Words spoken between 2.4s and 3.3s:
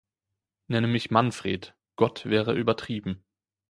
übertrieben.